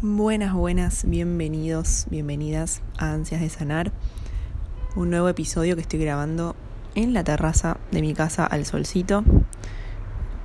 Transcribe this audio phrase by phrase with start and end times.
[0.00, 3.90] Buenas, buenas, bienvenidos, bienvenidas a Ansias de Sanar.
[4.94, 6.54] Un nuevo episodio que estoy grabando
[6.94, 9.24] en la terraza de mi casa al solcito,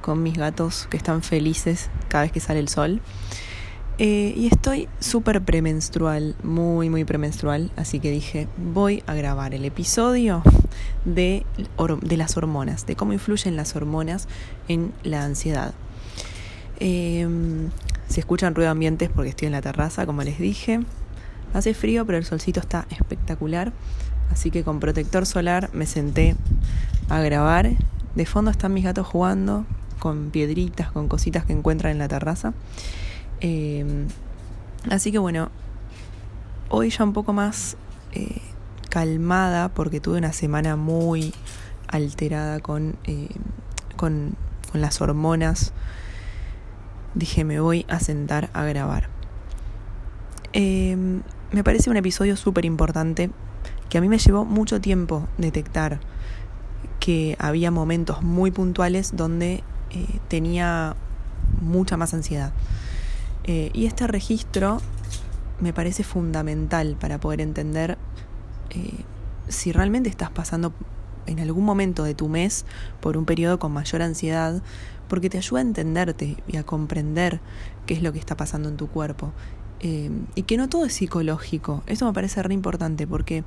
[0.00, 3.02] con mis gatos que están felices cada vez que sale el sol.
[3.98, 9.66] Eh, y estoy súper premenstrual, muy, muy premenstrual, así que dije, voy a grabar el
[9.66, 10.42] episodio
[11.04, 11.44] de,
[12.00, 14.28] de las hormonas, de cómo influyen las hormonas
[14.68, 15.74] en la ansiedad.
[16.80, 17.28] Eh,
[18.08, 20.80] se escuchan ruido ambientes porque estoy en la terraza, como les dije.
[21.54, 23.72] Hace frío, pero el solcito está espectacular.
[24.30, 26.36] Así que con protector solar me senté
[27.08, 27.70] a grabar.
[28.14, 29.66] De fondo están mis gatos jugando
[29.98, 32.54] con piedritas, con cositas que encuentran en la terraza.
[33.40, 34.06] Eh,
[34.90, 35.50] así que bueno,
[36.68, 37.76] hoy ya un poco más
[38.12, 38.40] eh,
[38.88, 41.34] calmada porque tuve una semana muy
[41.88, 43.28] alterada con, eh,
[43.96, 44.34] con,
[44.70, 45.72] con las hormonas
[47.14, 49.08] dije me voy a sentar a grabar.
[50.52, 53.30] Em, me parece un episodio súper importante
[53.88, 56.00] que a mí me llevó mucho tiempo detectar
[57.00, 60.94] que había momentos muy puntuales donde eh, tenía
[61.60, 62.52] mucha más ansiedad.
[63.44, 64.80] Eh, y este registro
[65.60, 67.98] me parece fundamental para poder entender
[68.70, 69.04] eh,
[69.48, 70.72] si realmente estás pasando
[71.26, 72.64] en algún momento de tu mes
[73.00, 74.62] por un periodo con mayor ansiedad,
[75.08, 77.40] porque te ayuda a entenderte y a comprender
[77.86, 79.32] qué es lo que está pasando en tu cuerpo.
[79.80, 81.82] Eh, y que no todo es psicológico.
[81.86, 83.44] Eso me parece re importante porque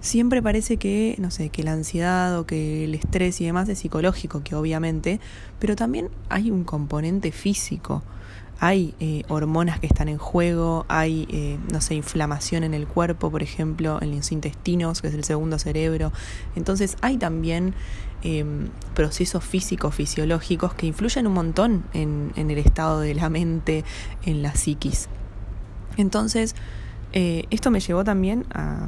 [0.00, 3.78] siempre parece que, no sé, que la ansiedad o que el estrés y demás es
[3.78, 5.20] psicológico, que obviamente,
[5.58, 8.02] pero también hay un componente físico
[8.60, 13.30] hay eh, hormonas que están en juego, hay, eh, no sé, inflamación en el cuerpo,
[13.30, 16.12] por ejemplo, en los intestinos, que es el segundo cerebro.
[16.54, 17.74] Entonces hay también
[18.22, 23.82] em, procesos físicos, fisiológicos que influyen un montón en, el estado de la mente,
[24.26, 25.08] en la psiquis.
[25.96, 26.54] Entonces,
[27.14, 28.86] eh, esto me llevó también a,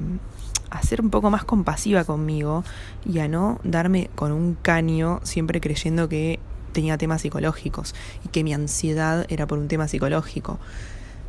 [0.69, 2.63] a ser un poco más compasiva conmigo
[3.07, 6.41] y a no darme con un caño siempre creyendo que
[6.73, 7.95] tenía temas psicológicos
[8.25, 10.59] y que mi ansiedad era por un tema psicológico.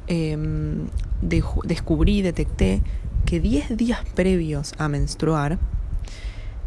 [0.07, 0.87] Em,
[1.21, 2.81] descubrí, detecté
[3.25, 5.59] que 10 días previos a menstruar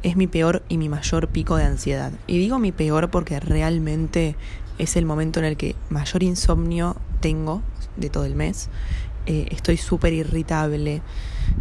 [0.03, 2.13] es mi peor y mi mayor pico de ansiedad.
[2.27, 4.37] Y digo mi peor porque realmente
[4.79, 7.63] es el momento en el que mayor insomnio tengo
[7.97, 8.69] de todo el mes.
[9.27, 11.03] Eh, estoy súper irritable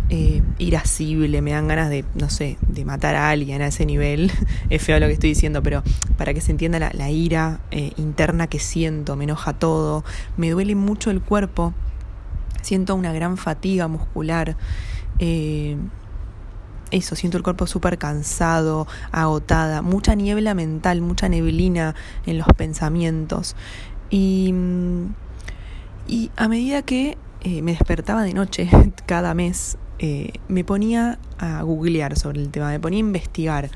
[0.10, 4.32] eh, irascible, me dan ganas de, no sé, de matar a alguien a ese nivel.
[4.70, 5.84] es feo lo que estoy diciendo, pero
[6.18, 10.04] para que se entienda la, ira eh, interna que siento, me enoja todo,
[10.38, 11.74] me duele mucho el cuerpo,
[12.62, 14.58] siento una gran fatiga muscular.
[15.20, 15.78] Eh,
[16.92, 21.96] eso, siento el cuerpo súper cansado, agotada, mucha niebla mental, mucha neblina
[22.26, 23.56] en los pensamientos.
[24.12, 24.54] Y,
[26.08, 28.70] y a medida que eh, me despertaba de noche
[29.06, 33.70] cada mes eh, me ponía a googlear sobre el tema, me ponía a investigar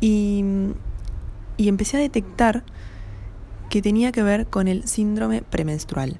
[0.00, 0.44] y,
[1.56, 2.64] y empecé a detectar
[3.68, 6.18] que tenía que ver con el síndrome premenstrual.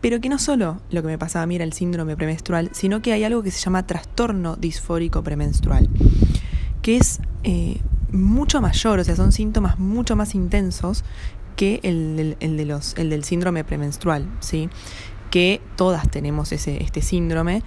[0.00, 3.02] Pero que no solo lo que me pasaba a mí era el síndrome premenstrual, sino
[3.02, 5.88] que hay algo que se llama trastorno disfórico premenstrual,
[6.82, 7.80] que es eh,
[8.12, 11.04] mucho mayor, o sea, son síntomas mucho más intensos
[11.56, 14.68] que el, el, de los, el del síndrome premenstrual, ¿sí?
[15.30, 17.62] Que todas tenemos ese, este síndrome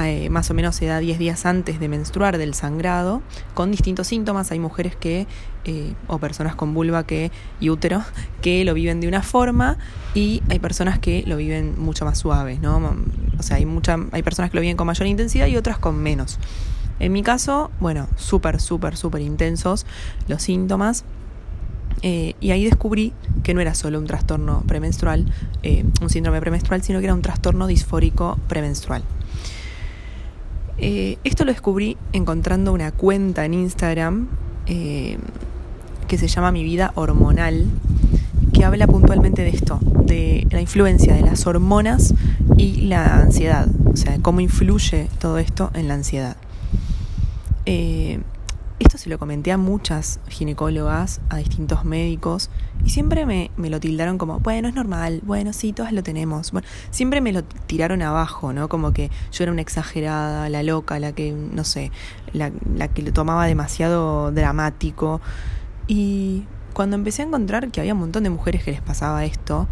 [0.00, 3.22] eh, más o menos se da 10 días antes de menstruar del sangrado,
[3.54, 4.50] con distintos síntomas.
[4.50, 5.26] Hay mujeres que,
[5.64, 7.30] eh, o personas con vulva que,
[7.60, 8.02] y útero,
[8.40, 9.76] que lo viven de una forma
[10.14, 12.94] y hay personas que lo viven mucho más suave, ¿no?
[13.38, 15.96] O sea, hay, mucha, hay personas que lo viven con mayor intensidad y otras con
[16.02, 16.38] menos.
[16.98, 19.86] En mi caso, bueno, súper, súper, súper intensos
[20.28, 21.04] los síntomas.
[22.04, 23.12] Eh, y ahí descubrí
[23.44, 25.26] que no era solo un trastorno premenstrual,
[26.00, 29.04] un síndrome premenstrual, sino que era un trastorno disfórico premenstrual.
[30.78, 34.28] Eh, esto lo descubrí encontrando una cuenta en Instagram
[34.66, 35.18] eh,
[36.08, 37.66] que se llama Mi vida hormonal,
[38.52, 42.14] que habla puntualmente de esto, de la influencia de las hormonas
[42.56, 46.36] y la ansiedad, o sea, cómo influye todo esto en la ansiedad.
[47.66, 48.20] Eh,
[48.82, 52.50] esto se lo comenté a muchas ginecólogas, a distintos médicos,
[52.84, 56.52] y siempre me, me, lo tildaron como, bueno, es normal, bueno, sí, todas lo tenemos.
[56.52, 58.68] Bueno, siempre me lo tiraron abajo, ¿no?
[58.68, 61.90] Como que yo era una exagerada, la loca, la que, no sé,
[62.32, 65.20] la, la que lo tomaba demasiado dramático.
[65.86, 69.68] Y cuando empecé a encontrar que había un montón de mujeres que les pasaba esto,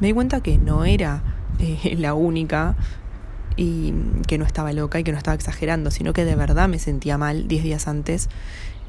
[0.00, 1.22] me di cuenta que no era
[1.58, 2.76] eh, la única
[3.58, 3.92] y
[4.28, 7.18] que no estaba loca y que no estaba exagerando, sino que de verdad me sentía
[7.18, 8.28] mal 10 días antes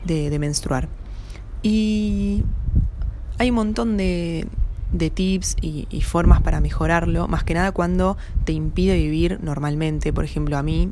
[0.05, 0.87] de, menstruar.
[1.63, 2.43] Y
[3.39, 4.47] hay un montón de,
[4.93, 10.13] de tips y, formas para mejorarlo, más que nada cuando te impide vivir normalmente.
[10.13, 10.91] Por ejemplo, a mí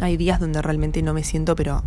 [0.00, 1.82] hay días donde realmente no me siento, pero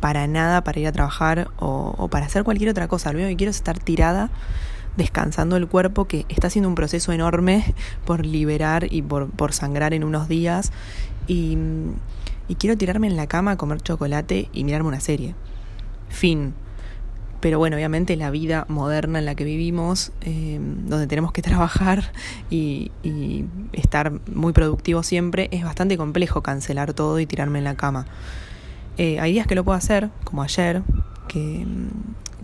[0.00, 3.12] para nada para ir a trabajar o, o para hacer cualquier otra cosa.
[3.12, 4.30] Lo único que quiero es estar tirada
[4.98, 7.74] descansando el cuerpo que está haciendo un proceso enorme
[8.04, 10.72] por liberar y por, por sangrar en unos días
[11.26, 11.56] y,
[12.58, 15.34] quiero tirarme en la cama a comer chocolate y mirarme una serie.
[16.08, 16.54] Fin.
[17.40, 22.10] Pero bueno, obviamente la vida moderna en la que vivimos, eh, donde tenemos que trabajar
[22.50, 22.90] y,
[23.72, 28.06] estar muy productivo siempre, es bastante complejo cancelar todo y tirarme en la cama.
[28.96, 30.82] Eh, hay días que lo puedo hacer, como ayer,
[31.28, 31.64] que,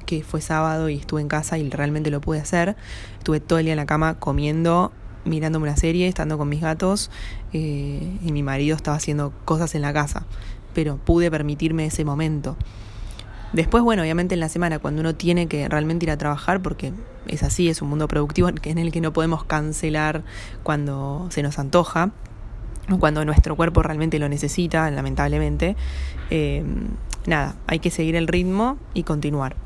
[0.05, 2.77] que fue sábado y estuve en casa y realmente lo pude hacer.
[3.19, 4.93] Estuve todo el día en la cama comiendo,
[5.25, 7.11] mirándome una serie, estando con mis gatos
[7.53, 10.27] eh, y mi marido estaba haciendo cosas en la casa,
[10.75, 12.57] pero pude permitirme ese momento.
[13.53, 16.93] Después, bueno, obviamente en la semana, cuando uno tiene que realmente ir a trabajar, porque
[17.29, 20.25] es así, es un mundo productivo en el que no podemos cancelar
[20.65, 22.11] cuando se nos antoja,
[22.99, 25.77] cuando nuestro cuerpo realmente lo necesita, lamentablemente,
[26.31, 26.65] eh,
[27.27, 29.57] nada, hay que seguir el ritmo y continuar.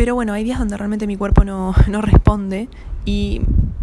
[0.00, 2.70] Pero bueno, hay días donde realmente mi cuerpo no, no responde
[3.04, 3.42] y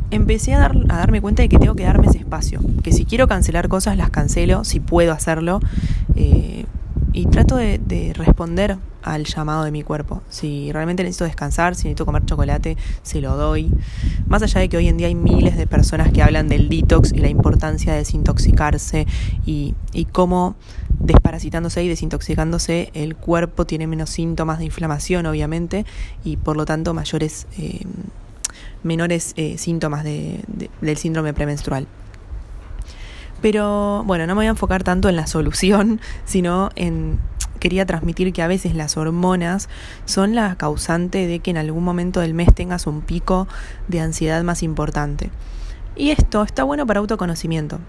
[0.09, 3.05] empecé a, dar, a darme cuenta de que tengo que darme ese espacio, que si
[3.05, 5.59] quiero cancelar cosas las cancelo, si puedo hacerlo,
[6.15, 6.65] eh,
[7.13, 10.23] y trato de, de, responder al llamado de mi cuerpo.
[10.27, 13.71] Si realmente necesito descansar, si necesito comer chocolate, se lo doy.
[14.25, 17.13] Más allá de que hoy en día hay miles de personas que hablan del detox
[17.13, 19.05] y la importancia de desintoxicarse
[19.45, 20.55] y, y cómo
[21.07, 25.85] desparasitándose y desintoxicándose el cuerpo tiene menos síntomas de inflamación, obviamente,
[26.23, 27.81] y por lo tanto mayores, eh,
[28.83, 30.41] menores eh, síntomas de,
[30.81, 31.87] del síndrome premenstrual.
[33.41, 37.19] Pero bueno, no me voy a enfocar tanto en la solución, sino en
[37.59, 39.67] quería transmitir que a veces las hormonas
[40.05, 43.47] son la causante de que en algún momento del mes tengas un pico
[43.87, 45.31] de ansiedad más importante.
[45.95, 47.79] Y esto está bueno para autoconocimiento.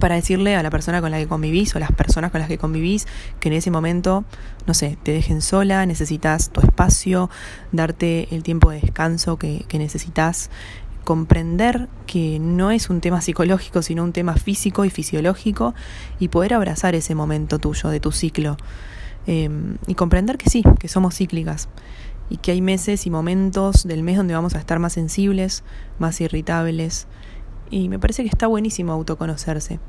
[0.00, 2.58] Para decirle a la persona con la que convivís o las personas con las que
[2.58, 3.06] convivís
[3.38, 4.24] que en ese momento,
[4.66, 7.30] no sé, te dejen sola, necesitas tu espacio,
[7.70, 10.50] darte el tiempo de descanso que, que necesitas,
[11.04, 15.74] comprender que no es un tema psicológico, sino un tema físico y fisiológico
[16.18, 18.56] y poder abrazar ese momento tuyo, de tu ciclo.
[19.26, 19.48] Eh,
[19.86, 21.68] y comprender que sí, que somos cíclicas
[22.28, 25.64] y que hay meses y momentos del mes donde vamos a estar más sensibles,
[25.98, 27.06] más irritables.
[27.72, 29.80] Y me parece que está buenísimo autoconocerse.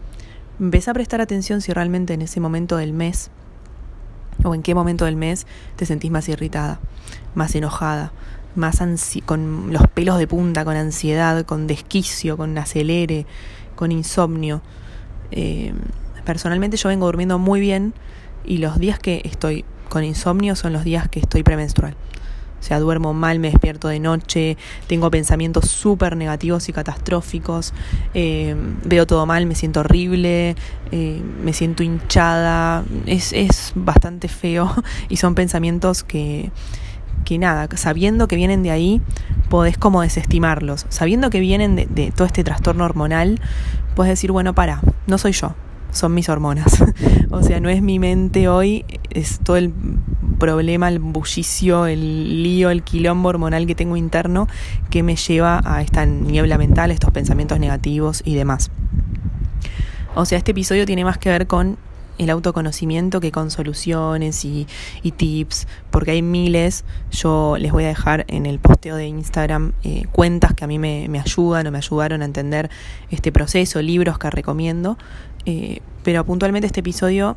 [0.57, 3.29] Empezá a prestar atención si realmente en ese momento del mes
[4.43, 5.45] o en qué momento del mes
[5.75, 6.79] te sentís más irritada,
[7.35, 8.13] más enojada,
[8.55, 8.81] más
[9.25, 13.25] con los pelos de punta, con ansiedad, con desquicio, con acelere,
[13.75, 14.61] con insomnio.
[15.31, 15.73] Eh,
[16.23, 17.93] personalmente yo vengo durmiendo muy bien
[18.45, 21.95] y los días que estoy con insomnio son los días que estoy premenstrual.
[22.63, 24.55] O sea, duermo mal, me despierto de noche,
[24.87, 27.73] tengo pensamientos súper negativos y catastróficos,
[28.13, 28.55] eh,
[28.85, 30.55] veo todo mal, me siento horrible,
[30.93, 34.73] eh, me siento hinchada, es, es bastante feo
[35.09, 36.51] y son pensamientos que,
[37.25, 39.01] que nada, sabiendo que vienen de ahí,
[39.49, 40.85] podés como desestimarlos.
[40.87, 43.41] Sabiendo que vienen de, de todo este trastorno hormonal,
[43.93, 45.53] puedes decir, bueno, para, no soy yo,
[45.91, 46.81] son mis hormonas.
[47.29, 49.73] o sea, no es mi mente hoy, es todo el
[50.33, 54.47] problema, el bullicio, el lío, el quilombo hormonal que tengo interno
[54.89, 58.71] que me lleva a esta niebla mental, estos pensamientos negativos y demás.
[60.15, 61.77] O sea, este episodio tiene más que ver con
[62.17, 64.67] el autoconocimiento que con soluciones y,
[65.15, 66.85] tips, porque hay miles.
[67.11, 70.77] Yo les voy a dejar en el posteo de Instagram eh, cuentas que a mí
[70.79, 72.69] me, me, ayudan o me ayudaron a entender
[73.09, 74.97] este proceso, libros que recomiendo.
[75.45, 77.35] Eh, pero puntualmente este episodio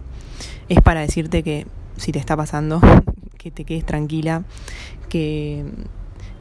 [0.69, 2.81] es para decirte que si te está pasando,
[3.39, 4.45] que te quedes tranquila,
[5.09, 5.65] que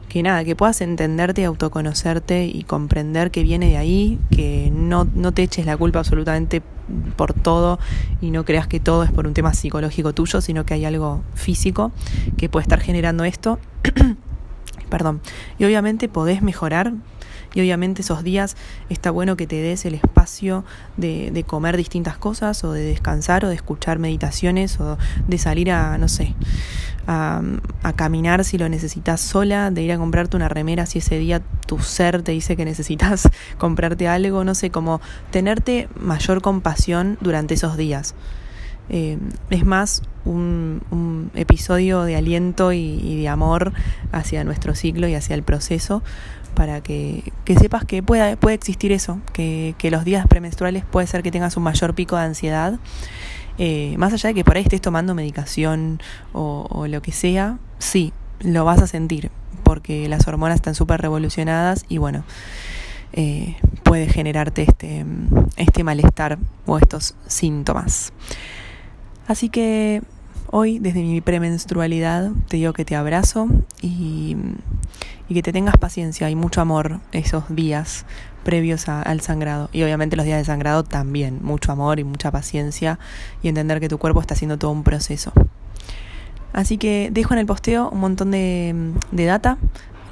[0.08, 5.32] que nada, que puedas entenderte, autoconocerte y comprender que viene de ahí, que no, no
[5.32, 6.62] te eches la culpa absolutamente
[7.16, 7.78] por todo
[8.20, 11.22] y no creas que todo es por un tema psicológico tuyo, sino que hay algo
[11.34, 11.92] físico
[12.36, 13.58] que puede estar generando esto.
[14.88, 15.20] Perdón.
[15.58, 16.92] Y obviamente podés mejorar
[17.56, 18.54] y obviamente esos días
[18.90, 20.62] está bueno que te des el espacio
[20.98, 25.96] de, comer distintas cosas o de descansar o de escuchar meditaciones o de salir a,
[25.96, 26.34] no sé,
[27.06, 27.40] a,
[27.96, 31.78] caminar si lo necesitas sola, de ir a comprarte una remera si ese día tu
[31.78, 33.26] ser te dice que necesitas
[33.58, 38.14] comprarte algo, no sé, como tenerte mayor compasión durante esos días.
[38.90, 43.72] Eh, es más un, un, episodio de aliento y, y, de amor
[44.12, 46.04] hacia nuestro ciclo y hacia el proceso
[46.56, 51.22] para que, que sepas que puede existir eso, que, que, los días premenstruales puede ser
[51.22, 52.80] que tengas un mayor pico de ansiedad.
[53.58, 56.00] Eh, más allá de que por ahí estés tomando medicación
[56.32, 59.30] o, o lo que sea, sí, lo vas a sentir
[59.62, 62.24] porque las hormonas están súper revolucionadas y bueno,
[63.12, 65.04] eh, puede generarte este,
[65.56, 68.12] este malestar o estos síntomas.
[69.26, 70.02] Así que
[70.50, 73.48] hoy, desde mi premenstrualidad, te digo que te abrazo
[73.82, 74.36] y,
[75.28, 78.06] y que te tengas paciencia y mucho amor esos días
[78.44, 79.68] previos al sangrado.
[79.72, 82.98] Y obviamente los días de sangrado también, mucho amor y mucha paciencia
[83.42, 85.32] y entender que tu cuerpo está haciendo todo un proceso.
[86.52, 89.58] Así que dejo en el posteo un montón de, de data.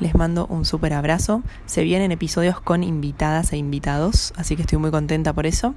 [0.00, 1.42] Les mando un súper abrazo.
[1.66, 5.74] Se vienen episodios con invitadas e invitados, así que estoy muy contenta por eso.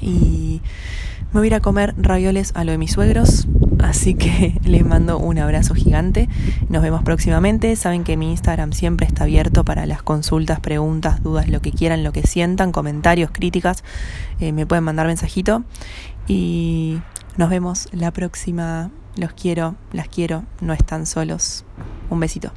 [0.00, 0.60] Y
[1.32, 3.46] me voy a ir a comer ravioles a lo de mis suegros,
[3.78, 6.28] así que les mando un abrazo gigante.
[6.68, 7.74] Nos vemos próximamente.
[7.76, 12.04] Saben que mi Instagram siempre está abierto para las consultas, preguntas, dudas, lo que quieran,
[12.04, 13.82] lo que sientan, comentarios, críticas.
[14.40, 15.64] Eh, me pueden mandar mensajito.
[16.28, 17.00] Y
[17.36, 18.90] nos vemos la próxima.
[19.16, 21.64] Los quiero, las quiero, no están solos.
[22.10, 22.52] Un besito.